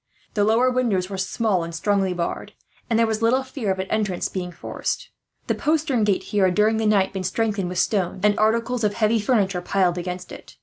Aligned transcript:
The 0.33 0.43
lower 0.43 0.71
windows 0.71 1.11
were 1.11 1.17
small 1.19 1.63
and 1.63 1.75
strongly 1.75 2.11
barred, 2.11 2.53
and 2.89 2.97
there 2.97 3.05
was 3.05 3.21
little 3.21 3.43
fear 3.43 3.69
of 3.71 3.77
an 3.77 3.85
entrance 3.91 4.29
being 4.29 4.51
forced. 4.51 5.11
The 5.45 5.53
postern 5.53 6.05
gate 6.05 6.23
here 6.23 6.45
had, 6.45 6.55
during 6.55 6.77
the 6.77 6.87
night, 6.87 7.13
been 7.13 7.23
strengthened 7.23 7.69
with 7.69 7.77
stones; 7.77 8.21
and 8.25 8.35
articles 8.39 8.83
of 8.83 8.95
heavy 8.95 9.19
furniture 9.19 9.61
piled 9.61 9.99
against 9.99 10.31
it. 10.31 10.57